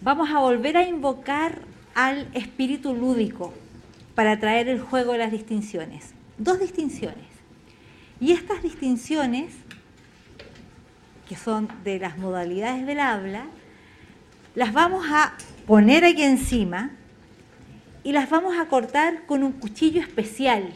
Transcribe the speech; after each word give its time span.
vamos 0.00 0.30
a 0.30 0.38
volver 0.38 0.76
a 0.76 0.88
invocar 0.88 1.60
al 1.94 2.28
espíritu 2.34 2.94
lúdico 2.94 3.52
para 4.14 4.38
traer 4.38 4.68
el 4.68 4.80
juego 4.80 5.12
de 5.12 5.18
las 5.18 5.32
distinciones. 5.32 6.14
Dos 6.38 6.60
distinciones. 6.60 7.28
Y 8.20 8.32
estas 8.32 8.62
distinciones, 8.62 9.52
que 11.28 11.36
son 11.36 11.68
de 11.84 11.98
las 11.98 12.18
modalidades 12.18 12.86
del 12.86 13.00
habla, 13.00 13.46
las 14.54 14.72
vamos 14.72 15.06
a 15.08 15.34
poner 15.66 16.04
aquí 16.04 16.22
encima 16.22 16.90
y 18.02 18.12
las 18.12 18.28
vamos 18.28 18.58
a 18.58 18.66
cortar 18.66 19.26
con 19.26 19.42
un 19.42 19.52
cuchillo 19.52 20.00
especial. 20.00 20.72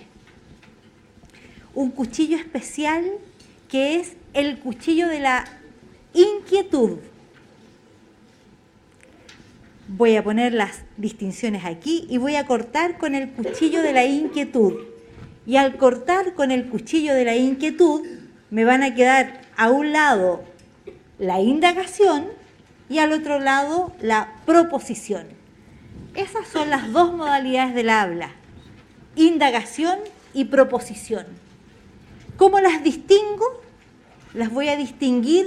Un 1.75 1.91
cuchillo 1.91 2.37
especial 2.37 3.05
que 3.69 3.97
es 3.97 4.17
el 4.33 4.59
cuchillo 4.59 5.09
de 5.09 5.21
la 5.21 5.45
inquietud. 6.13 6.99
Voy 9.87 10.17
a 10.17 10.25
poner 10.25 10.55
las 10.55 10.83
distinciones 10.97 11.65
aquí 11.65 12.07
y 12.09 12.17
voy 12.17 12.37
a 12.37 12.47
cortar 12.47 12.97
con 12.97 13.15
el 13.15 13.31
cuchillo 13.31 13.83
de 13.83 13.93
la 13.93 14.05
inquietud. 14.05 14.75
Y 15.47 15.57
al 15.57 15.77
cortar 15.77 16.33
con 16.33 16.51
el 16.51 16.69
cuchillo 16.71 17.15
de 17.15 17.27
la 17.27 17.37
inquietud, 17.37 18.01
me 18.51 18.65
van 18.65 18.83
a 18.83 18.95
quedar 18.95 19.43
a 19.57 19.71
un 19.71 19.93
lado 19.93 20.43
la 21.19 21.41
indagación 21.41 22.27
y 22.89 22.99
al 22.99 23.13
otro 23.13 23.41
lado 23.41 23.93
la 24.01 24.33
proposición. 24.47 25.27
Esas 26.15 26.47
son 26.49 26.71
las 26.71 26.93
dos 26.93 27.13
modalidades 27.13 27.75
del 27.75 27.91
habla, 27.91 28.31
indagación 29.17 29.99
y 30.33 30.47
proposición. 30.47 31.27
¿Cómo 32.37 32.59
las 32.61 32.83
distingo? 32.83 33.63
Las 34.33 34.51
voy 34.51 34.69
a 34.69 34.77
distinguir 34.77 35.47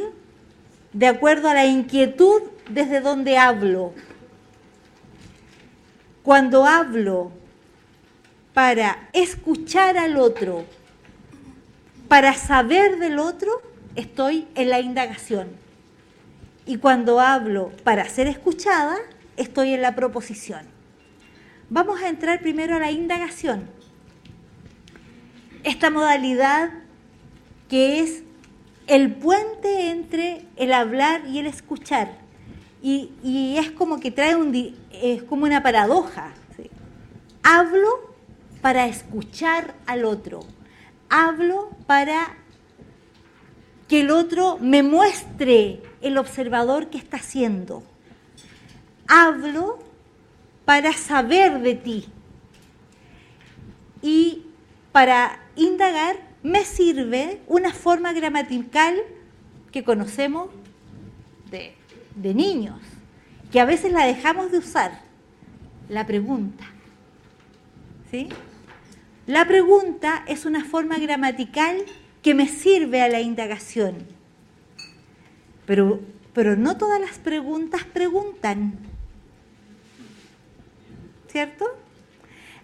de 0.94 1.08
acuerdo 1.08 1.50
a 1.50 1.54
la 1.54 1.66
inquietud 1.66 2.42
desde 2.70 3.02
donde 3.02 3.38
hablo. 3.38 3.94
Cuando 6.28 6.66
hablo 6.66 7.32
para 8.54 9.08
escuchar 9.14 9.98
al 9.98 10.18
otro, 10.18 10.66
para 12.10 12.34
saber 12.34 13.00
del 13.00 13.18
otro, 13.18 13.62
estoy 13.96 14.46
en 14.56 14.70
la 14.70 14.82
indagación. 14.82 15.48
Y 16.66 16.80
cuando 16.80 17.22
hablo 17.22 17.72
para 17.86 18.10
ser 18.10 18.28
escuchada, 18.28 18.98
estoy 19.38 19.74
en 19.74 19.82
la 19.82 19.96
proposición. 19.96 20.64
Vamos 21.70 22.02
a 22.02 22.10
entrar 22.10 22.42
primero 22.42 22.76
a 22.76 22.80
la 22.80 22.92
indagación. 22.92 23.70
Esta 25.64 25.90
modalidad 25.90 26.72
que 27.70 28.02
es 28.02 28.24
el 28.88 29.14
puente 29.16 29.92
entre 29.92 30.46
el 30.58 30.74
hablar 30.74 31.26
y 31.26 31.40
el 31.40 31.46
escuchar. 31.46 32.27
Y, 32.90 33.58
es 33.58 33.70
como 33.72 34.00
que 34.00 34.12
trae 34.12 34.38
un, 34.38 34.56
es 34.94 35.22
como 35.24 35.44
una 35.44 35.62
paradoja. 35.62 36.32
Hablo 37.44 38.16
para 38.62 38.88
escuchar 38.88 39.76
al 39.86 40.06
otro. 40.06 40.46
Hablo 41.10 41.70
para 41.86 42.38
que 43.90 44.02
el 44.02 44.10
otro 44.10 44.58
me 44.62 44.84
muestre 44.84 45.82
el 46.02 46.18
observador 46.18 46.90
que 46.90 46.98
está 46.98 47.18
haciendo. 47.18 47.84
Hablo 49.10 49.80
para 50.64 50.94
saber 50.94 51.60
de 51.60 51.76
ti. 51.76 52.06
Y 54.02 54.46
para 54.94 55.42
indagar 55.58 56.16
me 56.42 56.64
sirve 56.64 57.42
una 57.48 57.74
forma 57.74 58.14
gramatical 58.14 58.96
que 59.74 59.84
conocemos 59.84 60.48
de, 61.52 61.77
de 62.18 62.34
niños, 62.34 62.80
que 63.52 63.60
a 63.60 63.66
veces 63.66 63.92
la 63.92 64.06
dejamos 64.06 64.52
de 64.52 64.58
usar, 64.58 65.02
la 65.90 66.06
pregunta. 66.06 66.66
¿Sí? 68.12 68.30
La 69.26 69.48
pregunta 69.48 70.24
es 70.28 70.46
una 70.46 70.64
forma 70.64 70.98
gramatical 70.98 71.84
que 72.22 72.34
me 72.34 72.48
sirve 72.48 73.02
a 73.02 73.10
la 73.10 73.22
indagación. 73.22 73.98
Pero, 75.66 76.00
pero 76.34 76.56
no 76.56 76.78
todas 76.78 77.00
las 77.00 77.20
preguntas 77.20 77.84
preguntan. 77.84 78.80
¿Cierto? 81.30 81.66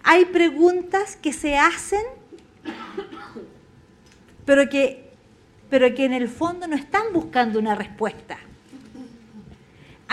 Hay 0.04 0.26
preguntas 0.26 1.16
que 1.16 1.34
se 1.34 1.58
hacen, 1.58 2.04
pero 4.46 4.70
que, 4.70 5.12
pero 5.70 5.94
que 5.94 6.06
en 6.06 6.14
el 6.14 6.28
fondo 6.28 6.68
no 6.68 6.76
están 6.76 7.14
buscando 7.14 7.60
una 7.60 7.76
respuesta. 7.76 8.38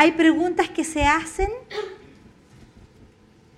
Hay 0.00 0.12
preguntas 0.12 0.70
que 0.70 0.82
se 0.82 1.04
hacen 1.04 1.50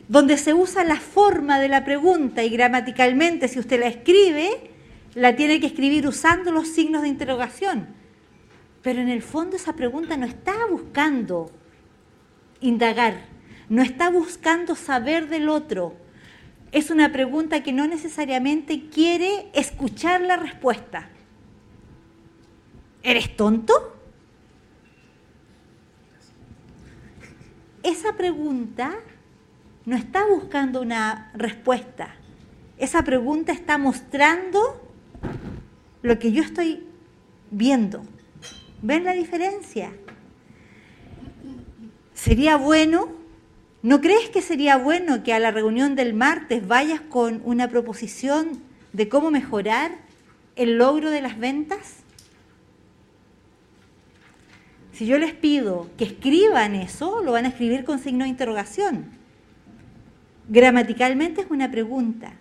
donde 0.09 0.37
se 0.37 0.53
usa 0.55 0.83
la 0.83 0.97
forma 0.97 1.61
de 1.61 1.69
la 1.69 1.85
pregunta 1.85 2.43
y 2.43 2.49
gramaticalmente, 2.49 3.47
si 3.47 3.61
usted 3.61 3.79
la 3.79 3.87
escribe, 3.87 4.73
la 5.15 5.37
tiene 5.37 5.61
que 5.61 5.69
escribir 5.69 6.05
usando 6.09 6.51
los 6.51 6.67
signos 6.67 7.03
de 7.03 7.09
interrogación. 7.11 7.87
Pero 8.83 9.01
en 9.01 9.09
el 9.09 9.23
fondo 9.23 9.55
esa 9.55 9.75
pregunta 9.75 10.17
no 10.17 10.27
está 10.27 10.67
buscando 10.69 11.49
indagar, 12.61 13.21
no 13.69 13.81
está 13.81 14.11
buscando 14.11 14.75
saber 14.75 15.29
del 15.29 15.49
otro. 15.49 15.95
Es 16.73 16.91
una 16.91 17.13
pregunta 17.13 17.63
que 17.63 17.73
no 17.73 17.87
necesariamente 17.87 18.89
quiere 18.89 19.47
escuchar 19.53 20.23
la 20.23 20.37
respuesta. 20.39 21.09
¿Eres 23.05 23.37
tonto? 23.37 23.92
Esa 27.83 28.13
pregunta 28.17 28.93
no 29.87 29.97
está 29.97 30.25
buscando 30.27 30.81
una 30.81 31.33
respuesta. 31.35 32.15
Esa 32.79 33.03
pregunta 33.03 33.53
está 33.53 33.77
mostrando 33.77 34.81
lo 36.03 36.19
que 36.19 36.31
yo 36.31 36.43
estoy 36.43 36.87
viendo. 37.51 38.05
¿Ven 38.83 39.05
la 39.05 39.13
diferencia? 39.13 39.93
Sería 42.15 42.57
bueno, 42.57 43.09
¿no 43.83 44.01
crees 44.01 44.31
que 44.31 44.43
sería 44.43 44.77
bueno 44.77 45.25
que 45.25 45.33
a 45.33 45.41
la 45.41 45.51
reunión 45.51 45.97
del 45.97 46.15
martes 46.15 46.67
vayas 46.67 47.01
con 47.01 47.43
una 47.45 47.69
proposición 47.69 48.63
de 48.93 49.09
cómo 49.09 49.33
mejorar 49.33 49.93
el 50.55 50.79
logro 50.79 51.11
de 51.11 51.21
las 51.21 51.37
ventas? 51.37 52.02
Si 54.93 55.07
yo 55.07 55.19
les 55.19 55.33
pido 55.33 55.89
que 55.97 56.05
escriban 56.05 56.75
eso, 56.75 57.23
lo 57.23 57.33
van 57.33 57.47
a 57.47 57.49
escribir 57.49 57.85
con 57.85 57.99
signo 57.99 58.25
de 58.25 58.31
interrogación 58.31 59.23
gramaticalmente 60.49 61.43
es 61.43 61.51
una 61.51 61.71
pregunta, 61.71 62.35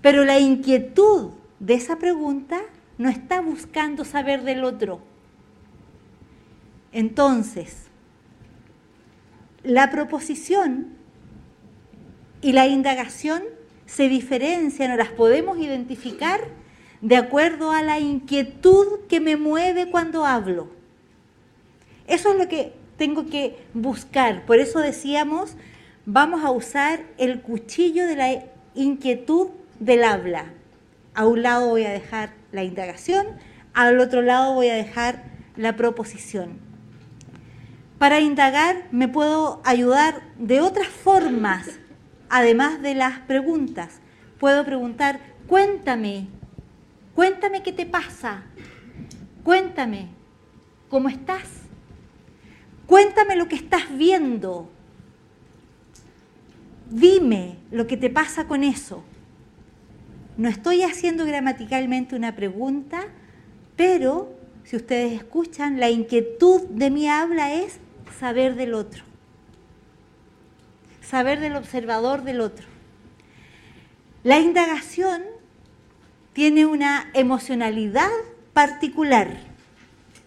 pero 0.00 0.24
la 0.24 0.38
inquietud 0.38 1.30
de 1.58 1.74
esa 1.74 1.96
pregunta 1.96 2.60
no 2.98 3.08
está 3.08 3.40
buscando 3.40 4.04
saber 4.04 4.42
del 4.42 4.64
otro. 4.64 5.00
Entonces, 6.92 7.86
la 9.62 9.90
proposición 9.90 10.88
y 12.40 12.52
la 12.52 12.66
indagación 12.66 13.42
se 13.86 14.08
diferencian 14.08 14.92
o 14.92 14.96
las 14.96 15.10
podemos 15.10 15.58
identificar 15.58 16.40
de 17.02 17.16
acuerdo 17.16 17.72
a 17.72 17.82
la 17.82 17.98
inquietud 17.98 19.00
que 19.08 19.20
me 19.20 19.36
mueve 19.36 19.90
cuando 19.90 20.24
hablo. 20.24 20.79
Eso 22.10 22.32
es 22.32 22.38
lo 22.38 22.48
que 22.48 22.72
tengo 22.98 23.26
que 23.26 23.56
buscar. 23.72 24.44
Por 24.44 24.58
eso 24.58 24.80
decíamos 24.80 25.56
vamos 26.06 26.44
a 26.44 26.50
usar 26.50 27.04
el 27.18 27.40
cuchillo 27.40 28.04
de 28.06 28.16
la 28.16 28.44
inquietud 28.74 29.48
del 29.78 30.02
habla. 30.02 30.46
A 31.14 31.24
un 31.26 31.42
lado 31.42 31.68
voy 31.68 31.84
a 31.84 31.90
dejar 31.90 32.32
la 32.50 32.64
indagación, 32.64 33.26
al 33.74 34.00
otro 34.00 34.22
lado 34.22 34.54
voy 34.54 34.68
a 34.68 34.74
dejar 34.74 35.22
la 35.56 35.76
proposición. 35.76 36.58
Para 37.98 38.18
indagar 38.18 38.88
me 38.90 39.06
puedo 39.06 39.60
ayudar 39.64 40.22
de 40.36 40.60
otras 40.60 40.88
formas, 40.88 41.68
además 42.28 42.82
de 42.82 42.96
las 42.96 43.20
preguntas. 43.20 44.00
Puedo 44.40 44.64
preguntar, 44.64 45.20
cuéntame, 45.46 46.26
cuéntame 47.14 47.62
qué 47.62 47.72
te 47.72 47.86
pasa, 47.86 48.42
cuéntame 49.44 50.08
cómo 50.88 51.08
estás, 51.08 51.69
cuéntame 52.90 53.36
lo 53.36 53.46
que 53.46 53.54
estás 53.54 53.96
viendo, 53.96 54.68
dime 56.90 57.56
lo 57.70 57.86
que 57.86 57.96
te 57.96 58.10
pasa 58.10 58.48
con 58.48 58.64
eso. 58.64 59.04
No 60.36 60.48
estoy 60.48 60.82
haciendo 60.82 61.24
gramaticalmente 61.24 62.16
una 62.16 62.34
pregunta, 62.34 63.04
pero 63.76 64.34
si 64.64 64.74
ustedes 64.74 65.12
escuchan, 65.12 65.78
la 65.78 65.88
inquietud 65.88 66.62
de 66.62 66.90
mi 66.90 67.08
habla 67.08 67.54
es 67.54 67.78
saber 68.18 68.56
del 68.56 68.74
otro, 68.74 69.04
saber 71.00 71.38
del 71.38 71.54
observador 71.54 72.24
del 72.24 72.40
otro. 72.40 72.66
La 74.24 74.40
indagación 74.40 75.22
tiene 76.32 76.66
una 76.66 77.08
emocionalidad 77.14 78.10
particular. 78.52 79.28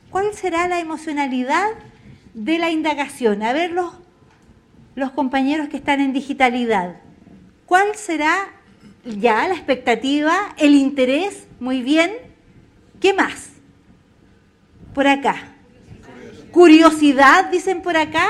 ¿Cuál 0.09 0.33
será 0.33 0.69
la 0.69 0.79
emocionalidad 0.79 1.67
de 2.33 2.59
la 2.59 2.71
indagación? 2.71 3.43
A 3.43 3.53
ver 3.53 3.71
los 3.71 3.93
los 4.95 5.11
compañeros 5.11 5.69
que 5.69 5.77
están 5.77 6.01
en 6.01 6.13
digitalidad? 6.13 6.97
¿Cuál 7.65 7.95
será 7.95 8.49
ya 9.03 9.47
la 9.47 9.55
expectativa, 9.55 10.53
el 10.57 10.75
interés? 10.75 11.47
Muy 11.59 11.81
bien. 11.81 12.11
¿Qué 12.99 13.13
más? 13.13 13.49
Por 14.93 15.07
acá. 15.07 15.35
Curiosidad, 16.51 17.49
dicen 17.49 17.81
por 17.81 17.97
acá. 17.97 18.29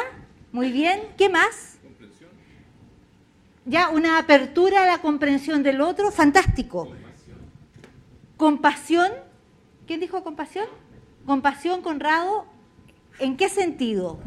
Muy 0.52 0.72
bien. 0.72 1.02
¿Qué 1.18 1.30
más? 1.30 1.78
Ya 3.66 3.90
una 3.90 4.18
apertura 4.18 4.84
a 4.84 4.88
la 4.88 5.00
comprensión 5.00 5.64
del 5.64 5.82
otro. 5.82 6.12
Fantástico. 6.12 6.94
Compasión. 8.38 9.12
¿Quién 9.86 10.00
dijo 10.00 10.24
compasión? 10.24 10.68
Compasión, 11.26 11.82
Conrado. 11.82 12.46
¿En 13.20 13.38
qué 13.38 13.50
sentido? 13.50 14.20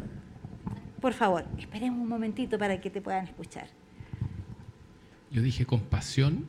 Por 1.01 1.13
favor, 1.13 1.45
esperemos 1.59 1.99
un 1.99 2.09
momentito 2.09 2.57
para 2.57 2.81
que 2.81 2.89
te 2.89 3.01
puedan 3.01 3.25
escuchar. 3.25 3.67
Yo 5.31 5.41
dije 5.41 5.65
compasión, 5.65 6.45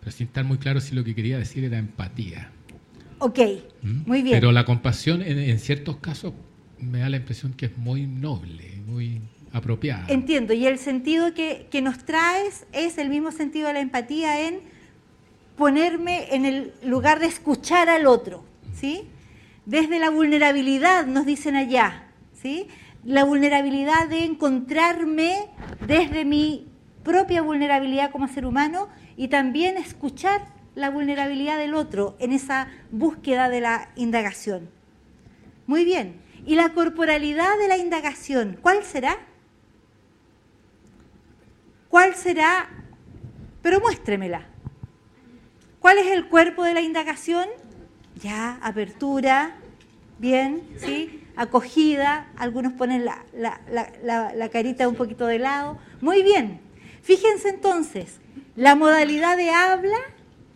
pero 0.00 0.12
sin 0.12 0.26
estar 0.26 0.44
muy 0.44 0.58
claro 0.58 0.80
si 0.80 0.94
lo 0.94 1.04
que 1.04 1.14
quería 1.14 1.38
decir 1.38 1.64
era 1.64 1.78
empatía. 1.78 2.50
Ok, 3.20 3.38
¿Mm? 3.82 4.02
muy 4.06 4.22
bien. 4.22 4.36
Pero 4.36 4.52
la 4.52 4.64
compasión 4.64 5.22
en, 5.22 5.38
en 5.38 5.58
ciertos 5.58 5.96
casos 5.96 6.34
me 6.78 7.00
da 7.00 7.08
la 7.08 7.16
impresión 7.16 7.52
que 7.52 7.66
es 7.66 7.76
muy 7.76 8.06
noble, 8.06 8.80
muy 8.86 9.20
apropiada. 9.52 10.04
Entiendo, 10.08 10.52
y 10.52 10.66
el 10.66 10.78
sentido 10.78 11.34
que, 11.34 11.66
que 11.70 11.82
nos 11.82 12.04
traes 12.04 12.66
es 12.72 12.98
el 12.98 13.08
mismo 13.08 13.32
sentido 13.32 13.68
de 13.68 13.74
la 13.74 13.80
empatía 13.80 14.48
en 14.48 14.60
ponerme 15.56 16.34
en 16.34 16.44
el 16.44 16.72
lugar 16.84 17.18
de 17.18 17.26
escuchar 17.26 17.88
al 17.88 18.06
otro, 18.06 18.44
¿sí? 18.74 19.04
Desde 19.68 19.98
la 19.98 20.08
vulnerabilidad, 20.08 21.04
nos 21.04 21.26
dicen 21.26 21.54
allá, 21.54 22.04
¿sí? 22.32 22.68
La 23.04 23.24
vulnerabilidad 23.24 24.08
de 24.08 24.24
encontrarme 24.24 25.50
desde 25.86 26.24
mi 26.24 26.68
propia 27.04 27.42
vulnerabilidad 27.42 28.10
como 28.10 28.28
ser 28.28 28.46
humano 28.46 28.88
y 29.14 29.28
también 29.28 29.76
escuchar 29.76 30.46
la 30.74 30.88
vulnerabilidad 30.88 31.58
del 31.58 31.74
otro 31.74 32.16
en 32.18 32.32
esa 32.32 32.68
búsqueda 32.90 33.50
de 33.50 33.60
la 33.60 33.90
indagación. 33.94 34.70
Muy 35.66 35.84
bien. 35.84 36.22
¿Y 36.46 36.54
la 36.54 36.70
corporalidad 36.70 37.58
de 37.58 37.68
la 37.68 37.76
indagación, 37.76 38.56
cuál 38.62 38.84
será? 38.84 39.18
¿Cuál 41.90 42.14
será? 42.14 42.70
Pero 43.60 43.80
muéstremela. 43.80 44.46
¿Cuál 45.78 45.98
es 45.98 46.06
el 46.06 46.26
cuerpo 46.30 46.64
de 46.64 46.72
la 46.72 46.80
indagación? 46.80 47.46
Ya, 48.20 48.58
apertura, 48.62 49.57
bien, 50.18 50.62
¿sí? 50.76 51.24
Acogida, 51.36 52.28
algunos 52.36 52.72
ponen 52.72 53.04
la, 53.04 54.48
carita 54.50 54.88
un 54.88 54.96
poquito 54.96 55.26
de 55.26 55.38
lado. 55.38 55.78
Muy 56.00 56.22
bien. 56.22 56.60
Fíjense 57.02 57.48
entonces, 57.48 58.18
la 58.56 58.74
modalidad 58.74 59.36
de 59.36 59.50
habla 59.50 59.98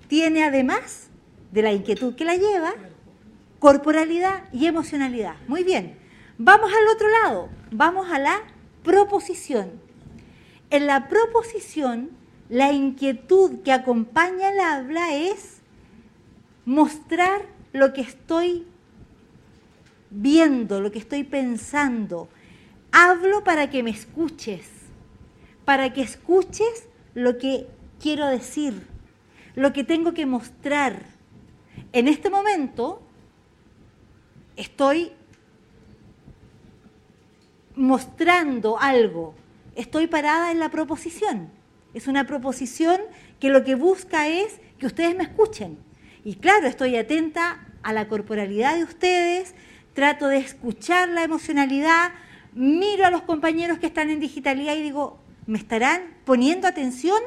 tiene 0.08 0.44
además 0.44 1.08
de 1.52 1.62
la 1.62 1.72
inquietud 1.72 2.14
que 2.14 2.24
la 2.24 2.36
lleva, 2.36 2.74
corporalidad 3.58 4.44
y 4.52 4.66
emocionalidad. 4.66 5.36
Muy 5.46 5.62
bien. 5.64 5.96
Vamos 6.38 6.70
al 6.72 6.88
otro 6.94 7.08
lado, 7.08 7.48
vamos 7.70 8.10
a 8.10 8.18
la 8.18 8.40
proposición. 8.82 9.70
En 10.70 10.86
la 10.86 11.08
proposición, 11.08 12.10
la 12.48 12.72
inquietud 12.72 13.62
que 13.62 13.72
acompaña 13.72 14.50
el 14.50 14.60
habla 14.60 15.14
es 15.14 15.60
mostrar 16.64 17.46
lo 17.72 17.92
que 17.92 18.00
estoy 18.00 18.66
viendo, 20.12 20.80
lo 20.80 20.92
que 20.92 20.98
estoy 20.98 21.24
pensando. 21.24 22.28
Hablo 22.92 23.42
para 23.42 23.70
que 23.70 23.82
me 23.82 23.90
escuches, 23.90 24.68
para 25.64 25.92
que 25.92 26.02
escuches 26.02 26.88
lo 27.14 27.38
que 27.38 27.66
quiero 28.00 28.28
decir, 28.28 28.86
lo 29.54 29.72
que 29.72 29.84
tengo 29.84 30.12
que 30.12 30.26
mostrar. 30.26 31.02
En 31.92 32.08
este 32.08 32.30
momento 32.30 33.02
estoy 34.56 35.12
mostrando 37.74 38.78
algo, 38.78 39.34
estoy 39.74 40.06
parada 40.06 40.52
en 40.52 40.58
la 40.58 40.70
proposición. 40.70 41.50
Es 41.94 42.06
una 42.06 42.26
proposición 42.26 43.00
que 43.40 43.50
lo 43.50 43.64
que 43.64 43.74
busca 43.74 44.28
es 44.28 44.60
que 44.78 44.86
ustedes 44.86 45.16
me 45.16 45.24
escuchen. 45.24 45.78
Y 46.24 46.36
claro, 46.36 46.66
estoy 46.66 46.96
atenta 46.96 47.66
a 47.82 47.92
la 47.92 48.08
corporalidad 48.08 48.76
de 48.76 48.84
ustedes, 48.84 49.54
trato 49.94 50.28
de 50.28 50.38
escuchar 50.38 51.08
la 51.08 51.24
emocionalidad, 51.24 52.12
miro 52.54 53.06
a 53.06 53.10
los 53.10 53.22
compañeros 53.22 53.78
que 53.78 53.86
están 53.86 54.10
en 54.10 54.20
digitalidad 54.20 54.74
y 54.74 54.82
digo, 54.82 55.18
¿me 55.46 55.58
estarán 55.58 56.02
poniendo 56.24 56.66
atención? 56.68 57.20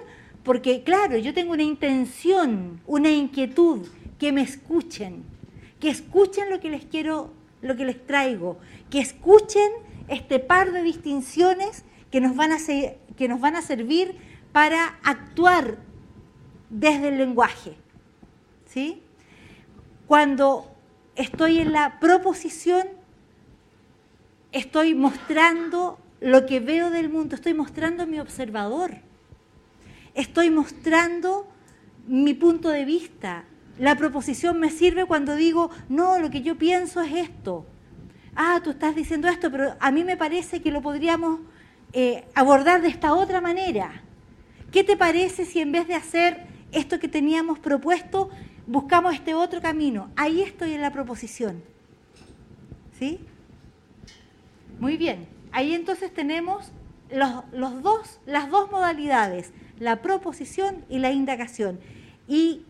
Porque 0.43 0.83
claro, 0.83 1.17
yo 1.17 1.33
tengo 1.33 1.53
una 1.53 1.63
intención, 1.63 2.81
una 2.85 3.09
inquietud, 3.09 3.87
que 4.19 4.31
me 4.31 4.41
escuchen, 4.41 5.23
que 5.79 5.89
escuchen 5.89 6.49
lo 6.49 6.59
que 6.59 6.69
les 6.69 6.85
quiero, 6.85 7.33
lo 7.61 7.75
que 7.75 7.85
les 7.85 8.05
traigo, 8.05 8.57
que 8.89 8.99
escuchen 8.99 9.69
este 10.07 10.39
par 10.39 10.71
de 10.71 10.83
distinciones 10.83 11.83
que 12.11 12.21
nos 12.21 12.35
van 12.35 12.51
a, 12.51 12.57
que 13.17 13.27
nos 13.27 13.41
van 13.41 13.55
a 13.55 13.61
servir 13.61 14.15
para 14.51 14.99
actuar 15.03 15.77
desde 16.69 17.09
el 17.09 17.17
lenguaje. 17.17 17.75
¿sí? 18.65 19.01
Cuando 20.07 20.74
estoy 21.15 21.59
en 21.59 21.71
la 21.71 21.99
proposición, 21.99 22.87
estoy 24.51 24.95
mostrando 24.95 25.99
lo 26.21 26.45
que 26.45 26.59
veo 26.59 26.89
del 26.89 27.09
mundo, 27.09 27.35
estoy 27.35 27.53
mostrando 27.53 28.07
mi 28.07 28.19
observador, 28.19 28.97
estoy 30.13 30.49
mostrando 30.49 31.47
mi 32.07 32.33
punto 32.33 32.69
de 32.69 32.85
vista. 32.85 33.45
La 33.77 33.97
proposición 33.97 34.59
me 34.59 34.69
sirve 34.69 35.05
cuando 35.05 35.35
digo, 35.35 35.69
no, 35.89 36.17
lo 36.19 36.29
que 36.29 36.41
yo 36.41 36.57
pienso 36.57 37.01
es 37.01 37.13
esto. 37.13 37.65
Ah, 38.35 38.61
tú 38.63 38.71
estás 38.71 38.95
diciendo 38.95 39.27
esto, 39.27 39.51
pero 39.51 39.75
a 39.79 39.91
mí 39.91 40.03
me 40.03 40.17
parece 40.17 40.61
que 40.61 40.71
lo 40.71 40.81
podríamos 40.81 41.39
eh, 41.93 42.25
abordar 42.33 42.81
de 42.81 42.89
esta 42.89 43.13
otra 43.13 43.41
manera. 43.41 44.01
¿Qué 44.71 44.83
te 44.83 44.97
parece 44.97 45.45
si 45.45 45.59
en 45.59 45.71
vez 45.71 45.87
de 45.87 45.95
hacer 45.95 46.45
esto 46.71 46.99
que 46.99 47.07
teníamos 47.07 47.59
propuesto, 47.59 48.29
buscamos 48.67 49.13
este 49.13 49.33
otro 49.33 49.61
camino? 49.61 50.09
Ahí 50.15 50.41
estoy 50.41 50.73
en 50.73 50.81
la 50.81 50.91
proposición. 50.91 51.63
¿Sí? 52.97 53.19
Muy 54.79 54.97
bien. 54.97 55.27
Ahí 55.51 55.73
entonces 55.73 56.13
tenemos 56.13 56.71
los, 57.09 57.43
los 57.51 57.81
dos, 57.81 58.19
las 58.25 58.49
dos 58.49 58.71
modalidades, 58.71 59.51
la 59.79 60.01
proposición 60.01 60.85
y 60.89 60.99
la 60.99 61.11
indagación. 61.11 61.79
Y 62.27 62.65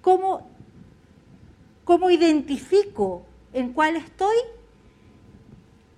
cómo, 0.00 0.48
cómo 1.84 2.10
identifico 2.10 3.24
en 3.52 3.72
cuál 3.72 3.96
estoy 3.96 4.36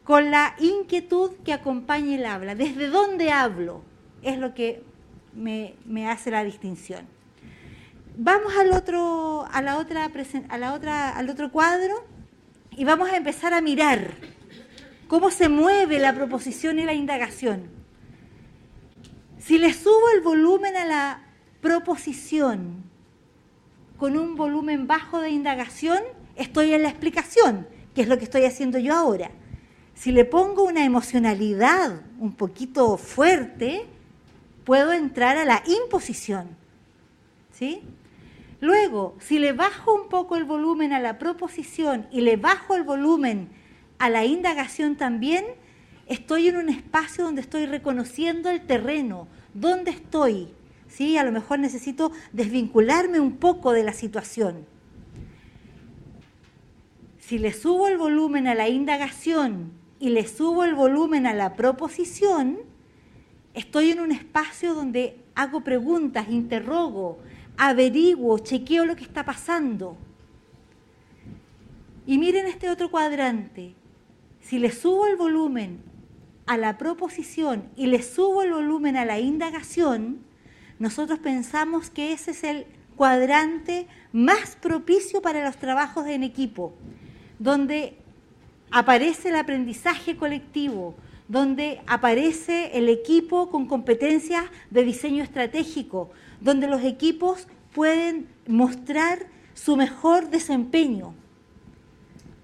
con 0.05 0.31
la 0.31 0.55
inquietud 0.59 1.33
que 1.45 1.53
acompaña 1.53 2.17
el 2.17 2.25
habla. 2.25 2.55
¿Desde 2.55 2.88
dónde 2.88 3.31
hablo? 3.31 3.83
Es 4.23 4.38
lo 4.38 4.55
que 4.55 4.83
me, 5.35 5.75
me 5.85 6.09
hace 6.09 6.31
la 6.31 6.45
distinción. 6.45 7.07
Vamos 8.23 8.53
al 8.55 8.73
otro, 8.73 9.47
a 9.50 9.62
la 9.62 9.79
otra, 9.79 10.11
a 10.50 10.59
la 10.59 10.75
otra, 10.75 11.09
al 11.17 11.31
otro 11.31 11.50
cuadro 11.50 12.05
y 12.77 12.85
vamos 12.85 13.09
a 13.09 13.17
empezar 13.17 13.55
a 13.55 13.62
mirar 13.62 14.11
cómo 15.09 15.31
se 15.31 15.49
mueve 15.49 15.99
la 15.99 16.15
proposición 16.15 16.79
y 16.79 16.85
la 16.85 16.93
indagación. 16.93 17.71
Si 19.39 19.57
le 19.57 19.73
subo 19.73 20.11
el 20.15 20.21
volumen 20.21 20.77
a 20.77 20.85
la 20.85 21.23
proposición 21.62 22.85
con 23.97 24.19
un 24.19 24.37
volumen 24.37 24.87
bajo 24.87 25.23
de 25.23 25.31
indagación, 25.31 26.00
estoy 26.37 26.75
en 26.75 26.83
la 26.83 26.91
explicación, 26.91 27.67
que 27.95 28.03
es 28.03 28.09
lo 28.09 28.19
que 28.19 28.25
estoy 28.25 28.45
haciendo 28.45 28.79
yo 28.79 28.93
ahora. 28.93 29.31
Si 29.95 30.12
le 30.12 30.27
pongo 30.27 30.65
una 30.65 30.85
emocionalidad 30.85 32.03
un 32.19 32.35
poquito 32.35 32.99
fuerte, 32.99 33.87
puedo 34.65 34.93
entrar 34.93 35.39
a 35.39 35.47
la 35.47 35.62
imposición. 35.67 36.49
¿Sí? 37.55 37.83
Luego, 38.61 39.17
si 39.21 39.38
le 39.38 39.52
bajo 39.52 39.95
un 39.95 40.09
poco 40.09 40.37
el 40.37 40.45
volumen 40.45 40.93
a 40.93 41.00
la 41.00 41.19
proposición 41.19 42.07
y 42.11 42.21
le 42.21 42.37
bajo 42.37 42.76
el 42.76 42.83
volumen 42.83 43.49
a 43.99 44.11
la 44.11 44.25
indagación 44.26 44.97
también, 44.97 45.45
estoy 46.07 46.49
en 46.49 46.57
un 46.57 46.69
espacio 46.69 47.25
donde 47.25 47.40
estoy 47.40 47.67
reconociendo 47.67 48.50
el 48.50 48.61
terreno, 48.61 49.29
dónde 49.55 49.90
estoy. 49.90 50.49
¿Sí? 50.88 51.17
A 51.17 51.23
lo 51.23 51.31
mejor 51.31 51.61
necesito 51.61 52.11
desvincularme 52.33 53.21
un 53.21 53.37
poco 53.37 53.73
de 53.73 53.85
la 53.85 53.93
situación. 53.93 54.67
Si 57.21 57.38
le 57.38 57.52
subo 57.52 57.87
el 57.87 57.97
volumen 57.97 58.49
a 58.49 58.57
la 58.57 58.69
indagación 58.69 59.71
y 60.00 60.11
le 60.11 60.26
subo 60.26 60.64
el 60.64 60.75
volumen 60.75 61.26
a 61.26 61.33
la 61.33 61.55
proposición, 61.55 62.59
estoy 63.55 63.93
en 63.93 64.00
un 64.00 64.11
espacio 64.11 64.75
donde 64.75 65.17
hago 65.37 65.61
preguntas, 65.61 66.26
interrogo, 66.29 67.21
averiguo, 67.61 68.38
chequeo 68.38 68.87
lo 68.87 68.97
que 68.97 69.05
está 69.05 69.23
pasando. 69.23 69.99
Y 72.07 72.17
miren 72.17 72.47
este 72.47 72.71
otro 72.71 72.90
cuadrante. 72.90 73.75
Si 74.40 74.59
le 74.59 74.73
subo 74.73 75.07
el 75.07 75.17
volumen 75.17 75.83
a 76.47 76.57
la 76.57 76.79
proposición 76.79 77.69
y 77.76 77.87
le 77.87 78.02
subo 78.02 78.43
el 78.43 78.52
volumen 78.52 78.97
a 78.97 79.05
la 79.05 79.21
indagación, 79.21 80.21
nosotros 80.79 81.19
pensamos 81.19 81.90
que 81.90 82.14
ese 82.14 82.31
es 82.31 82.45
el 82.45 82.67
cuadrante 82.97 83.87
más 84.11 84.57
propicio 84.57 85.21
para 85.21 85.45
los 85.45 85.57
trabajos 85.57 86.07
en 86.07 86.23
equipo, 86.23 86.73
donde 87.38 87.99
aparece 88.71 89.29
el 89.29 89.37
aprendizaje 89.37 90.17
colectivo, 90.17 90.95
donde 91.29 91.83
aparece 91.87 92.71
el 92.79 92.88
equipo 92.88 93.50
con 93.50 93.67
competencias 93.67 94.45
de 94.71 94.83
diseño 94.83 95.23
estratégico, 95.23 96.11
donde 96.40 96.66
los 96.66 96.82
equipos 96.82 97.47
pueden 97.75 98.28
mostrar 98.47 99.26
su 99.54 99.76
mejor 99.76 100.30
desempeño. 100.30 101.14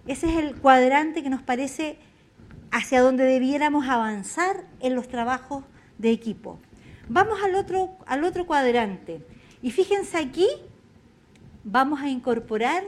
Ese 0.06 0.28
es 0.28 0.36
el 0.36 0.56
cuadrante 0.56 1.22
que 1.22 1.30
nos 1.30 1.42
parece 1.42 1.98
hacia 2.70 3.00
donde 3.00 3.24
debiéramos 3.24 3.88
avanzar 3.88 4.64
en 4.80 4.94
los 4.94 5.08
trabajos 5.08 5.64
de 5.98 6.10
equipo. 6.10 6.58
Vamos 7.08 7.38
al 7.42 7.54
otro, 7.54 7.96
al 8.06 8.24
otro 8.24 8.46
cuadrante. 8.46 9.24
Y 9.62 9.70
fíjense 9.70 10.18
aquí, 10.18 10.46
vamos 11.64 12.00
a 12.00 12.08
incorporar 12.08 12.84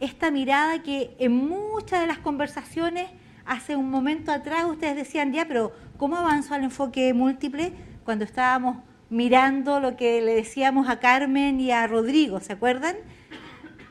esta 0.00 0.30
mirada 0.30 0.82
que 0.82 1.14
en 1.18 1.36
muchas 1.36 2.00
de 2.00 2.06
las 2.06 2.18
conversaciones 2.18 3.10
hace 3.44 3.76
un 3.76 3.90
momento 3.90 4.32
atrás 4.32 4.64
ustedes 4.64 4.96
decían, 4.96 5.32
ya, 5.32 5.46
pero 5.46 5.72
¿cómo 5.98 6.16
avanzó 6.16 6.54
al 6.54 6.64
enfoque 6.64 7.12
múltiple 7.12 7.72
cuando 8.04 8.24
estábamos 8.24 8.78
mirando 9.10 9.80
lo 9.80 9.96
que 9.96 10.22
le 10.22 10.34
decíamos 10.34 10.88
a 10.88 11.00
Carmen 11.00 11.60
y 11.60 11.72
a 11.72 11.86
Rodrigo, 11.86 12.40
¿se 12.40 12.52
acuerdan? 12.52 12.96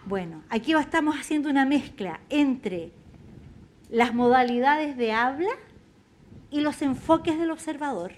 Bueno, 0.05 0.41
aquí 0.49 0.73
estamos 0.73 1.17
haciendo 1.17 1.49
una 1.49 1.65
mezcla 1.65 2.21
entre 2.29 2.91
las 3.89 4.13
modalidades 4.13 4.97
de 4.97 5.11
habla 5.11 5.51
y 6.49 6.61
los 6.61 6.81
enfoques 6.81 7.37
del 7.37 7.51
observador. 7.51 8.13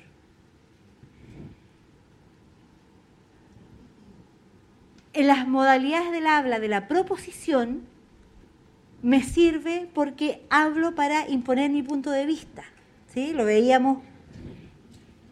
En 5.13 5.27
las 5.27 5.45
modalidades 5.47 6.11
del 6.11 6.27
habla 6.27 6.59
de 6.59 6.69
la 6.69 6.87
proposición 6.87 7.81
me 9.01 9.23
sirve 9.23 9.89
porque 9.93 10.45
hablo 10.49 10.95
para 10.95 11.27
imponer 11.27 11.71
mi 11.71 11.83
punto 11.83 12.11
de 12.11 12.25
vista. 12.25 12.63
¿sí? 13.07 13.33
Lo 13.33 13.43
veíamos. 13.43 13.97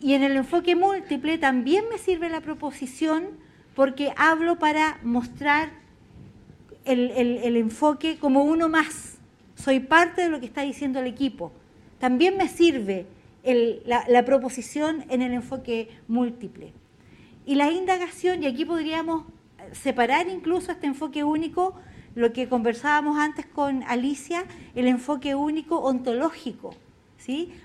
Y 0.02 0.14
en 0.14 0.24
el 0.24 0.36
enfoque 0.38 0.76
múltiple 0.76 1.38
también 1.38 1.86
me 1.92 1.98
sirve 1.98 2.30
la 2.30 2.42
proposición 2.42 3.28
porque 3.76 4.14
hablo 4.18 4.58
para 4.58 5.00
mostrar 5.04 5.72
el 6.86 7.56
enfoque 7.56 8.18
como 8.18 8.44
uno 8.44 8.68
más 8.68 9.20
soy 9.60 9.82
parte 9.82 10.22
de 10.22 10.30
lo 10.30 10.40
que 10.40 10.46
está 10.46 10.62
diciendo 10.62 11.00
el 11.00 11.08
equipo. 11.08 11.52
También 12.00 12.38
me 12.38 12.48
sirve 12.48 13.06
la, 13.44 14.26
proposición 14.26 15.06
en 15.10 15.22
el 15.22 15.34
enfoque 15.34 15.90
múltiple. 16.08 16.72
Y 17.46 17.56
la 17.56 17.70
indagación, 17.72 18.42
y 18.42 18.48
aquí 18.48 18.64
podríamos 18.64 19.26
separar 19.74 20.30
incluso 20.30 20.72
este 20.72 20.88
enfoque 20.88 21.24
único, 21.26 21.76
lo 22.16 22.32
que 22.32 22.48
conversábamos 22.48 23.18
antes 23.20 23.46
con 23.46 23.84
Alicia, 23.84 24.46
el 24.76 24.88
enfoque 24.88 25.36
único 25.36 25.80
ontológico, 25.80 26.74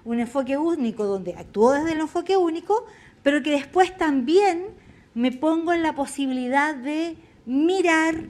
Un 0.05 0.21
enfoque 0.21 0.59
único 0.59 1.05
donde 1.05 1.35
actúo 1.35 1.73
desde 1.73 1.93
el 1.93 2.01
enfoque 2.01 2.37
único, 2.37 2.87
pero 3.23 3.43
que 3.43 3.51
después 3.51 3.97
también 3.97 4.67
me 5.15 5.33
pongo 5.33 5.73
en 5.73 5.83
la 5.83 5.95
posibilidad 5.95 6.75
de 6.75 7.17
mirar, 7.47 8.27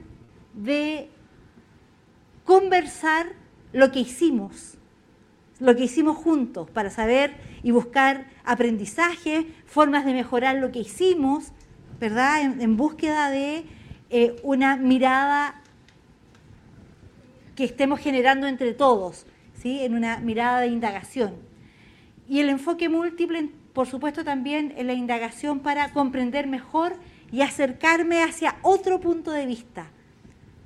de 0.53 1.09
conversar 2.45 3.33
lo 3.73 3.91
que 3.91 3.99
hicimos, 3.99 4.77
lo 5.59 5.75
que 5.75 5.83
hicimos 5.83 6.15
juntos 6.15 6.69
para 6.69 6.89
saber 6.89 7.35
y 7.63 7.71
buscar 7.71 8.27
aprendizaje, 8.45 9.47
formas 9.65 10.05
de 10.05 10.13
mejorar 10.13 10.55
lo 10.55 10.71
que 10.71 10.79
hicimos, 10.79 11.51
¿verdad? 11.99 12.41
En, 12.41 12.77
búsqueda 12.77 13.29
de 13.29 13.65
eh, 14.09 14.35
una 14.43 14.77
mirada 14.77 15.61
que 17.55 17.63
estemos 17.63 17.99
generando 17.99 18.47
entre 18.47 18.73
todos, 18.73 19.25
¿sí? 19.61 19.83
En 19.83 19.95
una 19.95 20.17
mirada 20.17 20.61
de 20.61 20.67
indagación. 20.67 21.35
Y 22.27 22.39
el 22.39 22.49
enfoque 22.49 22.89
múltiple, 22.89 23.49
por 23.73 23.87
supuesto, 23.87 24.23
también 24.23 24.73
en 24.77 24.87
la 24.87 24.93
indagación 24.93 25.59
para 25.59 25.91
comprender 25.91 26.47
mejor 26.47 26.95
y 27.31 27.41
acercarme 27.41 28.23
hacia 28.23 28.55
otro 28.61 28.99
punto 28.99 29.31
de 29.31 29.45
vista, 29.45 29.87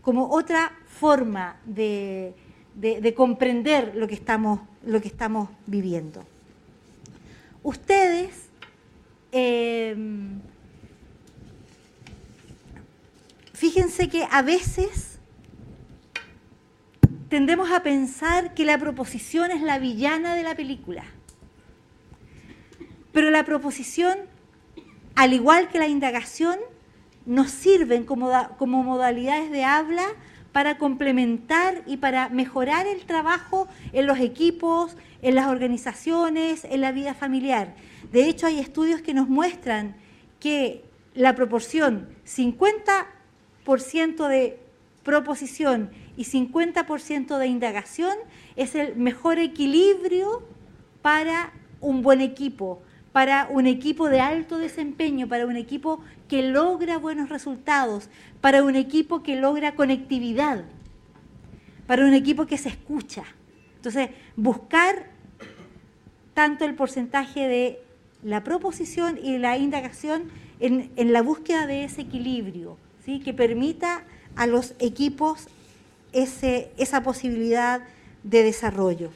como 0.01 0.29
otra 0.29 0.72
forma 0.86 1.58
de, 1.65 2.34
de, 2.75 3.13
comprender 3.13 3.96
lo 3.96 4.08
que, 4.08 4.13
estamos, 4.13 4.62
lo 4.86 5.01
que 5.01 5.08
estamos 5.08 5.50
viviendo. 5.65 6.24
Ustedes 7.63 8.50
em, 9.31 10.39
fíjense 13.53 14.08
que 14.08 14.25
a 14.29 14.41
veces 14.41 15.09
tendemos 17.30 17.72
a 17.72 17.84
pensar 17.84 18.54
que 18.54 18.66
la 18.66 18.78
proposición 18.78 19.52
es 19.52 19.62
la 19.62 19.80
villana 19.80 20.36
de 20.36 20.44
la 20.44 20.56
película. 20.56 21.06
Pero 23.12 23.30
la 23.30 23.46
proposición, 23.46 24.18
al 25.16 25.34
igual 25.34 25.70
que 25.70 25.80
la 25.80 25.88
indagación, 25.88 26.58
nos 27.26 27.52
sirven 27.52 28.06
como, 28.06 28.48
modalidades 28.60 29.52
de 29.52 29.64
habla 29.64 30.08
para 30.52 30.78
complementar 30.80 31.84
y 31.86 31.98
para 31.98 32.30
mejorar 32.30 32.88
el 32.88 33.06
trabajo 33.06 33.68
en 33.94 34.08
los 34.08 34.18
equipos, 34.20 34.98
en 35.22 35.36
las 35.36 35.48
organizaciones, 35.48 36.66
en 36.66 36.82
la 36.82 36.92
vida 36.92 37.14
familiar. 37.14 37.76
De 38.12 38.28
hecho, 38.28 38.48
hay 38.48 38.60
estudios 38.60 39.02
que 39.02 39.14
nos 39.14 39.30
muestran 39.30 39.96
que 40.40 40.84
la 41.14 41.36
proporción 41.36 42.10
50% 42.26 44.28
de 44.28 44.60
proposición 45.04 45.92
y 46.20 46.26
50% 46.26 47.38
de 47.38 47.48
indagación 47.48 48.18
es 48.58 48.76
el 48.76 48.98
mejor 48.98 49.40
equilibrio 49.40 50.44
para 51.02 51.54
un 51.80 52.02
buen 52.02 52.20
equipo, 52.20 52.82
para 53.14 53.48
un 53.50 53.68
equipo 53.68 54.10
de 54.10 54.20
alto 54.20 54.58
desempeño, 54.58 55.30
para 55.30 55.46
un 55.46 55.56
equipo 55.56 56.02
que 56.28 56.42
logra 56.42 56.98
buenos 56.98 57.30
resultados, 57.30 58.10
para 58.42 58.64
un 58.64 58.76
equipo 58.76 59.24
que 59.24 59.38
logra 59.38 59.76
conectividad, 59.76 60.66
para 61.88 62.04
un 62.04 62.14
equipo 62.14 62.46
que 62.46 62.58
se 62.58 62.68
escucha. 62.68 63.24
Entonces, 63.78 64.10
buscar 64.36 65.06
tanto 66.34 66.66
el 66.66 66.76
porcentaje 66.76 67.48
de 67.48 67.80
la 68.24 68.44
proposición 68.44 69.18
y 69.24 69.38
la 69.38 69.58
indagación 69.58 70.24
en, 70.60 71.14
la 71.14 71.22
búsqueda 71.22 71.66
de 71.66 71.86
ese 71.86 72.02
equilibrio, 72.02 72.76
¿sí? 73.06 73.22
que 73.22 73.34
permita 73.34 74.04
a 74.36 74.48
los 74.48 74.76
equipos 74.80 75.48
ese, 76.13 76.72
esa 76.78 77.04
posibilidad 77.04 77.82
de 78.24 78.44
desarrollo. 78.44 79.12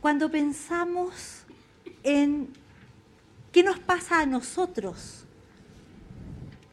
Cuando 0.00 0.30
pensamos 0.30 1.44
en 2.02 2.48
qué 3.52 3.62
nos 3.62 3.78
pasa 3.78 4.20
a 4.20 4.26
nosotros, 4.26 5.24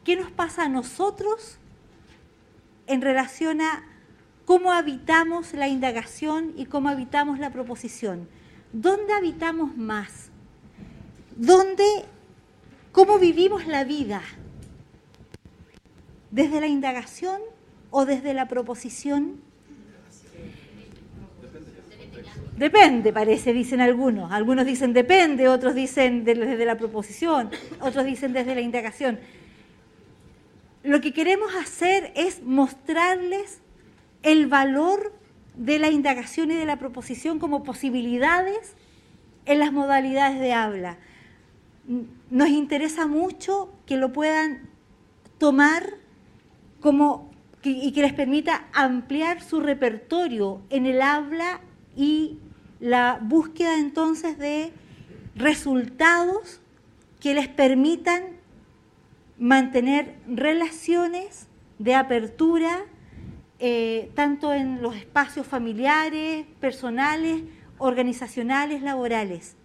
qué 0.04 0.16
nos 0.16 0.30
pasa 0.30 0.64
a 0.64 0.68
nosotros 0.68 1.58
en 2.86 3.02
relación 3.02 3.60
a 3.60 3.84
cómo 4.46 4.72
habitamos 4.72 5.52
la 5.52 5.68
indagación 5.68 6.54
y 6.56 6.64
cómo 6.64 6.88
habitamos 6.88 7.38
la 7.38 7.52
proposición. 7.52 8.26
¿Dónde 8.72 9.12
habitamos 9.12 9.76
más? 9.76 10.30
¿Dónde, 11.36 11.84
cómo 12.98 13.20
vivimos 13.20 13.68
la 13.68 13.84
vida? 13.84 14.22
¿Desde 16.32 16.60
la 16.60 16.66
indagación 16.66 17.40
o 17.92 18.04
desde 18.04 18.34
la 18.34 18.48
proposición? 18.48 19.40
Depende, 22.56 23.12
parece, 23.12 23.52
dicen 23.52 23.80
algunos. 23.80 24.32
Algunos 24.32 24.66
dicen 24.66 24.94
depende, 24.94 25.46
otros 25.46 25.76
dicen 25.76 26.24
desde 26.24 26.64
la 26.64 26.76
proposición, 26.76 27.50
otros 27.80 28.04
dicen 28.04 28.32
desde 28.32 28.56
la 28.56 28.62
indagación. 28.62 29.20
Lo 30.82 31.00
que 31.00 31.12
queremos 31.12 31.54
hacer 31.54 32.12
es 32.16 32.42
mostrarles 32.42 33.60
el 34.24 34.48
valor 34.48 35.14
de 35.54 35.78
la 35.78 35.88
indagación 35.88 36.50
y 36.50 36.56
de 36.56 36.66
la 36.66 36.80
proposición 36.80 37.38
como 37.38 37.62
posibilidades 37.62 38.74
en 39.46 39.60
las 39.60 39.72
modalidades 39.72 40.40
de 40.40 40.52
habla. 40.52 40.98
Nos 42.30 42.48
interesa 42.48 43.06
mucho 43.06 43.72
que 43.86 43.96
lo 43.96 44.12
puedan 44.12 44.68
tomar 45.38 45.94
como 46.80 47.30
y 47.62 47.92
que 47.92 48.02
les 48.02 48.12
permita 48.12 48.66
ampliar 48.72 49.42
su 49.42 49.60
repertorio 49.60 50.60
en 50.70 50.86
el 50.86 51.02
habla 51.02 51.60
y 51.96 52.38
la 52.80 53.18
búsqueda 53.20 53.78
entonces 53.78 54.38
de 54.38 54.72
resultados 55.34 56.60
que 57.20 57.34
les 57.34 57.48
permitan 57.48 58.22
mantener 59.38 60.16
relaciones 60.26 61.48
de 61.78 61.94
apertura, 61.94 62.84
eh, 63.58 64.10
tanto 64.14 64.52
en 64.52 64.82
los 64.82 64.96
espacios 64.96 65.46
familiares, 65.46 66.46
personales, 66.60 67.42
organizacionales, 67.78 68.82
laborales. 68.82 69.56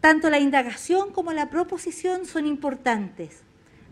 Tanto 0.00 0.30
la 0.30 0.38
indagación 0.38 1.12
como 1.12 1.32
la 1.32 1.50
proposición 1.50 2.24
son 2.24 2.46
importantes. 2.46 3.42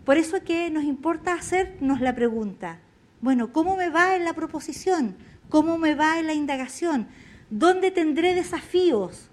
Por 0.04 0.16
eso 0.16 0.36
es 0.36 0.42
que 0.42 0.70
nos 0.70 0.84
importa 0.84 1.34
hacernos 1.34 2.00
la 2.00 2.14
pregunta, 2.14 2.80
bueno, 3.20 3.52
¿cómo 3.52 3.76
me 3.76 3.90
va 3.90 4.16
en 4.16 4.24
la 4.24 4.32
proposición? 4.32 5.16
¿Cómo 5.48 5.76
me 5.76 5.94
va 5.94 6.18
en 6.18 6.26
la 6.26 6.34
indagación? 6.34 7.08
¿Dónde 7.50 7.90
tendré 7.90 8.34
desafíos? 8.34 9.28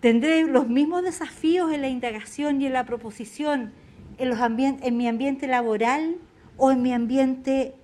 ¿Tendré 0.00 0.44
los 0.44 0.68
mismos 0.68 1.02
desafíos 1.02 1.72
en 1.72 1.80
la 1.80 1.88
indagación 1.88 2.62
y 2.62 2.66
en 2.66 2.72
la 2.72 2.86
proposición 2.86 3.72
en, 4.18 4.78
en 4.82 4.96
mi 4.96 5.08
ambiente 5.08 5.46
laboral 5.46 6.16
o 6.56 6.70
en 6.70 6.82
mi 6.82 6.92
ambiente 6.92 7.74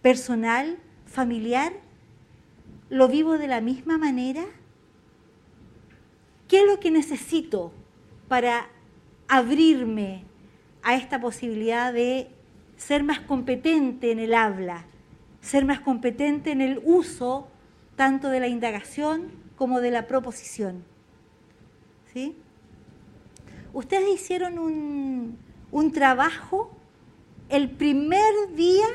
personal, 0.00 0.78
familiar? 1.06 1.72
¿Lo 2.88 3.08
vivo 3.08 3.36
de 3.36 3.48
la 3.48 3.60
misma 3.60 3.98
manera? 3.98 4.44
¿Qué 6.50 6.62
es 6.62 6.66
lo 6.66 6.80
que 6.80 6.90
necesito 6.90 7.70
para 8.26 8.66
abrirme 9.28 10.24
a 10.82 10.96
esta 10.96 11.20
posibilidad 11.20 11.92
de 11.92 12.26
ser 12.76 13.04
más 13.04 13.20
competente 13.20 14.10
en 14.10 14.18
el 14.18 14.34
habla, 14.34 14.84
ser 15.40 15.64
más 15.64 15.78
competente 15.78 16.50
en 16.50 16.60
el 16.60 16.82
uso 16.84 17.46
tanto 17.94 18.30
de 18.30 18.40
la 18.40 18.48
indagación 18.48 19.30
como 19.54 19.80
de 19.80 19.92
la 19.92 20.08
proposición? 20.08 20.82
¿Sí? 22.12 22.34
Ustedes 23.72 24.08
hicieron 24.12 24.58
un, 24.58 25.38
un 25.70 25.92
trabajo 25.92 26.76
el 27.48 27.70
primer 27.70 28.34
día 28.56 28.88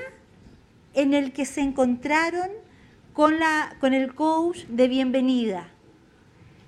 en 0.93 1.13
el 1.13 1.31
que 1.31 1.45
se 1.45 1.61
encontraron 1.61 2.49
con, 3.13 3.39
la, 3.39 3.77
con 3.79 3.93
el 3.93 4.13
coach 4.13 4.65
de 4.65 4.89
bienvenida. 4.89 5.69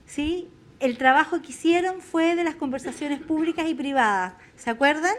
¿Sí? 0.05 0.47
El 0.79 0.97
trabajo 0.97 1.41
que 1.41 1.49
hicieron 1.49 2.01
fue 2.01 2.35
de 2.35 2.43
las 2.43 2.55
conversaciones 2.55 3.19
públicas 3.19 3.67
y 3.67 3.73
privadas. 3.73 4.33
¿Se 4.55 4.69
acuerdan? 4.69 5.15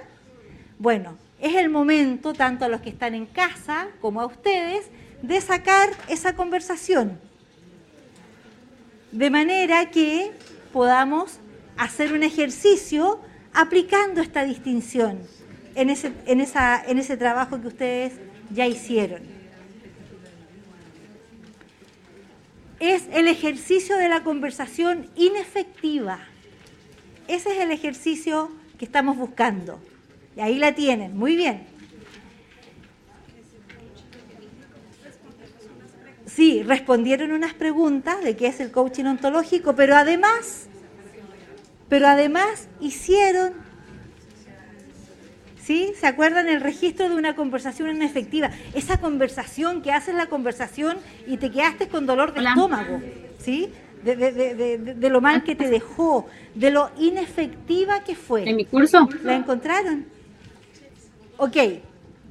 Bueno, 0.78 1.16
es 1.40 1.54
el 1.56 1.68
momento, 1.68 2.32
tanto 2.32 2.64
a 2.64 2.68
los 2.68 2.80
que 2.80 2.90
están 2.90 3.14
en 3.14 3.26
casa 3.26 3.88
como 4.00 4.20
a 4.20 4.26
ustedes, 4.26 4.86
de 5.22 5.40
sacar 5.40 5.88
esa 6.08 6.36
conversación. 6.36 7.18
De 9.10 9.30
manera 9.30 9.90
que 9.90 10.30
podamos 10.72 11.40
hacer 11.76 12.12
un 12.12 12.22
ejercicio 12.22 13.20
aplicando 13.52 14.20
esta 14.20 14.44
distinción 14.44 15.18
en 15.74 15.90
ese, 15.90 16.12
en 16.26 16.40
esa, 16.40 16.84
en 16.84 16.98
ese 16.98 17.16
trabajo 17.16 17.60
que 17.60 17.68
ustedes 17.68 18.12
ya 18.50 18.66
hicieron. 18.66 19.37
Es 22.80 23.04
el 23.12 23.28
ejercicio 23.28 23.96
de 23.96 24.08
la 24.08 24.22
conversación 24.22 25.08
inefectiva. 25.16 26.20
Ese 27.26 27.52
es 27.52 27.60
el 27.60 27.70
ejercicio 27.70 28.50
que 28.78 28.84
estamos 28.84 29.16
buscando. 29.16 29.80
Y 30.36 30.40
ahí 30.40 30.58
la 30.58 30.74
tienen, 30.74 31.16
muy 31.16 31.36
bien. 31.36 31.66
Sí, 36.26 36.62
respondieron 36.62 37.32
unas 37.32 37.52
preguntas 37.54 38.22
de 38.22 38.36
qué 38.36 38.46
es 38.46 38.60
el 38.60 38.70
coaching 38.70 39.06
ontológico, 39.06 39.74
pero 39.74 39.96
además, 39.96 40.68
pero 41.88 42.06
además 42.06 42.68
hicieron 42.80 43.54
¿Sí? 45.68 45.92
¿Se 46.00 46.06
acuerdan 46.06 46.48
el 46.48 46.62
registro 46.62 47.10
de 47.10 47.14
una 47.14 47.36
conversación 47.36 47.90
inefectiva? 47.90 48.48
Esa 48.72 49.02
conversación 49.02 49.82
que 49.82 49.92
haces 49.92 50.14
la 50.14 50.24
conversación 50.24 50.96
y 51.26 51.36
te 51.36 51.50
quedaste 51.50 51.88
con 51.88 52.06
dolor 52.06 52.32
de 52.32 52.40
estómago, 52.40 53.02
¿sí? 53.38 53.68
De, 54.02 55.10
lo 55.10 55.20
mal 55.20 55.44
que 55.44 55.54
te 55.54 55.68
dejó, 55.68 56.26
de 56.54 56.70
lo 56.70 56.90
inefectiva 56.98 58.02
que 58.02 58.14
fue. 58.14 58.48
¿En 58.48 58.56
mi 58.56 58.64
curso? 58.64 59.10
¿La 59.22 59.36
encontraron? 59.36 60.06
Ok, 61.36 61.56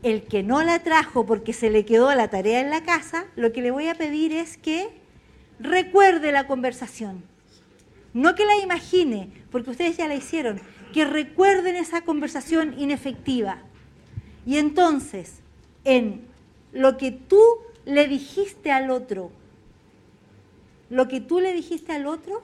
el 0.02 0.24
que 0.24 0.42
no 0.42 0.64
la 0.64 0.80
trajo 0.80 1.28
porque 1.28 1.54
se 1.54 1.70
le 1.70 1.86
quedó 1.86 2.12
la 2.16 2.30
tarea 2.30 2.60
en 2.60 2.72
la 2.72 2.82
casa, 2.82 3.26
lo 3.36 3.54
que 3.54 3.62
le 3.62 3.70
voy 3.70 3.88
a 3.88 3.94
pedir 3.94 4.34
es 4.34 4.58
que 4.58 4.90
recuerde 5.60 6.32
la 6.32 6.48
conversación. 6.48 7.22
No 8.18 8.34
que 8.34 8.46
la 8.46 8.56
imagine, 8.56 9.30
porque 9.52 9.70
ustedes 9.70 9.96
ya 9.98 10.08
la 10.08 10.16
hicieron, 10.16 10.60
que 10.92 11.06
recuerden 11.06 11.76
esa 11.76 12.02
conversación 12.02 12.74
inefectiva. 12.80 13.60
Y 14.44 14.58
entonces, 14.58 15.36
en 15.84 16.22
lo 16.72 16.98
que 16.98 17.12
tú 17.12 17.40
le 17.86 18.08
dijiste 18.08 18.72
al 18.72 18.90
otro, 18.90 19.30
lo 20.90 21.08
que 21.08 21.22
tú 21.22 21.40
le 21.40 21.54
dijiste 21.54 21.92
al 21.92 22.08
otro, 22.08 22.42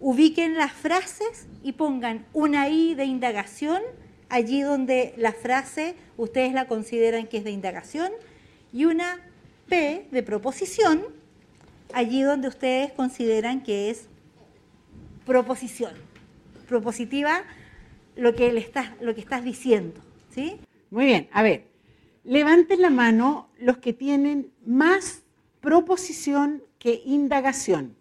ubiquen 0.00 0.56
las 0.56 0.72
frases 0.72 1.46
y 1.62 1.70
pongan 1.70 2.26
una 2.32 2.68
I 2.68 2.96
de 2.96 3.04
indagación 3.04 3.80
allí 4.28 4.60
donde 4.62 5.14
la 5.18 5.32
frase 5.32 5.94
ustedes 6.16 6.52
la 6.52 6.66
consideran 6.66 7.28
que 7.28 7.36
es 7.36 7.44
de 7.44 7.52
indagación 7.52 8.10
y 8.72 8.86
una 8.86 9.20
P 9.68 10.08
de 10.10 10.22
proposición 10.24 11.19
allí 11.94 12.22
donde 12.22 12.48
ustedes 12.48 12.92
consideran 12.92 13.62
que 13.62 13.90
es 13.90 14.08
proposición 15.24 16.10
propositiva 16.70 17.42
lo 18.16 18.34
que, 18.34 18.56
estás, 18.56 19.44
diciendo. 19.44 20.00
¿sí? 20.30 20.58
Muy 20.90 21.04
bien, 21.04 21.28
a 21.32 21.42
ver, 21.42 21.66
levanten 22.24 22.80
la 22.80 22.90
mano 22.90 23.48
los 23.58 23.78
que 23.78 23.92
tienen 23.92 24.52
más 24.64 25.22
proposición 25.60 26.62
que 26.78 27.02
indagación. 27.04 27.96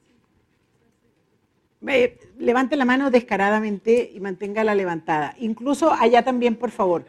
levanten 2.38 2.80
la 2.80 2.86
mano 2.86 3.10
descaradamente 3.10 4.12
y 4.14 4.20
manténgala 4.20 4.76
levantada. 4.76 5.36
Incluso 5.40 5.92
allá 5.92 6.24
también, 6.24 6.56
por 6.56 6.72
favor. 6.72 7.06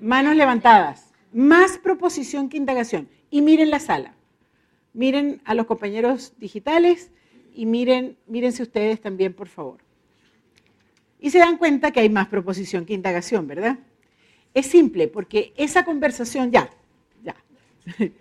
Manos 0.00 0.34
levantadas. 0.36 1.12
Más 1.32 1.78
proposición 1.78 2.48
que 2.48 2.56
indagación. 2.56 3.08
Y 3.30 3.42
miren 3.42 3.70
la 3.70 3.80
sala. 3.80 4.14
Miren 4.94 5.42
a 5.44 5.54
los 5.54 5.66
compañeros 5.66 6.32
digitales 6.38 7.10
y 7.54 7.66
miren, 7.66 8.16
mírense 8.26 8.62
ustedes 8.62 9.00
también, 9.00 9.34
por 9.34 9.48
favor. 9.48 9.78
Y 11.20 11.30
se 11.30 11.38
dan 11.38 11.58
cuenta 11.58 11.90
que 11.90 12.00
hay 12.00 12.08
más 12.08 12.28
proposición 12.28 12.86
que 12.86 12.94
indagación, 12.94 13.46
¿verdad? 13.46 13.78
Es 14.54 14.66
simple, 14.66 15.08
porque 15.08 15.52
esa 15.56 15.84
conversación, 15.84 16.50
ya, 16.50 16.70
ya. 17.22 17.36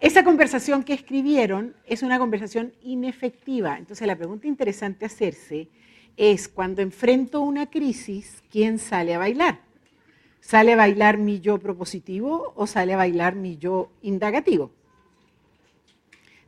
Esa 0.00 0.22
conversación 0.22 0.84
que 0.84 0.92
escribieron 0.92 1.74
es 1.84 2.04
una 2.04 2.20
conversación 2.20 2.72
inefectiva. 2.82 3.78
Entonces 3.78 4.06
la 4.06 4.14
pregunta 4.14 4.46
interesante 4.46 5.04
hacerse 5.04 5.68
es, 6.16 6.48
cuando 6.48 6.82
enfrento 6.82 7.40
una 7.40 7.68
crisis, 7.68 8.44
¿quién 8.48 8.78
sale 8.78 9.14
a 9.14 9.18
bailar? 9.18 9.60
¿Sale 10.40 10.74
a 10.74 10.76
bailar 10.76 11.18
mi 11.18 11.40
yo 11.40 11.58
propositivo 11.58 12.52
o 12.54 12.68
sale 12.68 12.94
a 12.94 12.96
bailar 12.96 13.34
mi 13.34 13.56
yo 13.56 13.90
indagativo? 14.02 14.70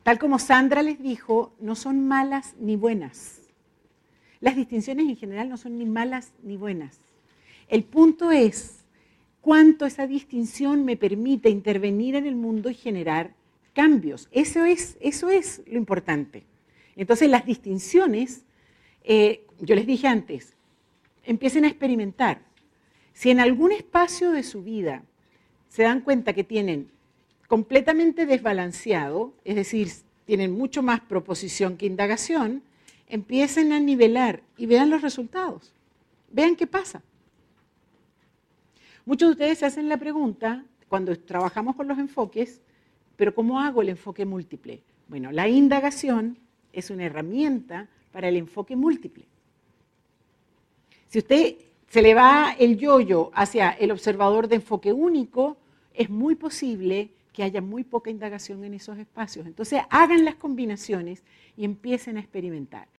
Tal 0.03 0.19
como 0.19 0.39
Sandra 0.39 0.83
les 0.83 1.03
dijo, 1.03 1.53
no 1.61 1.75
son 1.75 2.07
malas 2.07 2.55
ni 2.59 2.77
buenas 2.77 3.41
las 4.41 4.57
distinciones 4.57 5.07
en 5.09 5.17
general 5.17 5.49
no 5.49 5.57
son 5.57 5.79
ni 5.79 5.85
malas 5.85 6.33
ni 6.43 6.57
buenas. 6.57 7.01
El 7.69 7.85
punto 7.85 8.33
es 8.33 8.85
cuánto 9.41 9.87
esa 9.87 10.07
distinción 10.07 10.85
me 10.85 10.97
permite 10.97 11.51
intervenir 11.51 12.17
en 12.17 12.27
el 12.27 12.35
mundo 12.35 12.71
y 12.71 12.75
generar 12.75 13.35
cambios. 13.75 14.29
Eso 14.33 14.65
es, 14.65 14.97
eso 15.01 15.29
es 15.29 15.63
lo 15.67 15.77
importante. 15.77 16.45
Entonces 16.97 17.29
las 17.29 17.47
distinciones, 17.47 18.45
eh, 19.05 19.45
yo 19.61 19.75
les 19.75 19.87
dije 19.87 20.09
antes, 20.09 20.55
empiecen 21.25 21.65
a 21.65 21.69
experimentar. 21.69 22.43
Si 23.13 23.31
en 23.31 23.41
algún 23.41 23.73
espacio 23.73 24.33
de 24.33 24.43
su 24.43 24.63
vida 24.63 25.05
se 25.69 25.83
dan 25.83 26.01
cuenta 26.01 26.33
que 26.33 26.45
tienen 26.45 26.91
completamente 27.51 28.27
desbalanceado, 28.27 29.35
es 29.45 29.57
decir, 29.57 29.89
tienen 30.25 30.53
mucho 30.53 30.85
más 30.85 31.01
proposición 31.01 31.77
que 31.77 31.85
indagación, 31.85 32.63
empiecen 33.09 33.73
a 33.73 33.81
nivelar 33.81 34.45
y 34.57 34.67
vean 34.67 34.89
los 34.89 35.03
resultados. 35.03 35.73
Vean 36.31 36.55
qué 36.55 36.69
pasa. 36.69 37.03
Muchos 39.05 39.31
de 39.31 39.33
ustedes 39.33 39.59
se 39.59 39.67
hacen 39.67 39.89
la 39.89 39.97
pregunta, 39.97 40.65
cuando 40.87 41.19
trabajamos 41.19 41.75
con 41.75 41.89
los 41.89 41.99
enfoques, 41.99 42.61
pero 43.17 43.35
¿cómo 43.35 43.59
hago 43.59 43.83
el 43.83 43.89
enfoque 43.89 44.25
múltiple? 44.25 44.81
Bueno, 45.09 45.33
la 45.33 45.49
indagación 45.49 46.39
es 46.73 46.89
una 46.89 47.07
herramienta 47.07 47.89
para 48.13 48.29
el 48.29 48.37
enfoque 48.37 48.77
múltiple. 48.77 49.25
Si 51.09 51.19
usted 51.19 51.57
se 51.89 52.01
le 52.01 52.15
va 52.15 52.55
el 52.57 52.79
yoyo 52.79 53.33
hacia 53.35 53.71
el 53.71 53.91
observador 53.91 54.47
de 54.47 54.55
enfoque 54.55 54.93
único, 54.93 55.57
es 55.95 56.09
muy 56.09 56.37
posible 56.37 57.11
que 57.41 57.45
haya 57.45 57.63
muy 57.63 57.85
poca 57.85 58.11
indagación 58.11 58.65
en 58.65 58.75
esos 58.75 58.99
espacios. 58.99 59.47
Entonces, 59.47 59.81
hagan 59.89 60.27
las 60.27 60.35
combinaciones 60.35 61.25
y 61.57 61.65
empiecen 61.65 62.19
a 62.19 62.21
experimentar. 62.21 62.87